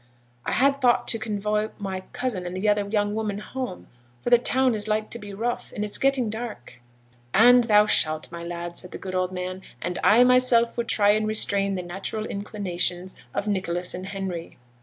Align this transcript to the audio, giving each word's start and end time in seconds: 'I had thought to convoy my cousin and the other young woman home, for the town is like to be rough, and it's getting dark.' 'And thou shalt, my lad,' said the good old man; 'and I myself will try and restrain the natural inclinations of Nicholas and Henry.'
'I 0.47 0.53
had 0.53 0.81
thought 0.81 1.07
to 1.09 1.19
convoy 1.19 1.69
my 1.77 2.01
cousin 2.11 2.43
and 2.47 2.57
the 2.57 2.67
other 2.67 2.87
young 2.89 3.13
woman 3.13 3.37
home, 3.37 3.85
for 4.23 4.31
the 4.31 4.39
town 4.39 4.73
is 4.73 4.87
like 4.87 5.11
to 5.11 5.19
be 5.19 5.31
rough, 5.31 5.71
and 5.73 5.85
it's 5.85 5.99
getting 5.99 6.27
dark.' 6.27 6.81
'And 7.35 7.65
thou 7.65 7.85
shalt, 7.85 8.31
my 8.31 8.43
lad,' 8.43 8.79
said 8.79 8.89
the 8.93 8.97
good 8.97 9.13
old 9.13 9.31
man; 9.31 9.61
'and 9.79 9.99
I 10.03 10.23
myself 10.23 10.75
will 10.75 10.85
try 10.85 11.11
and 11.11 11.27
restrain 11.27 11.75
the 11.75 11.83
natural 11.83 12.25
inclinations 12.25 13.15
of 13.35 13.47
Nicholas 13.47 13.93
and 13.93 14.07
Henry.' 14.07 14.57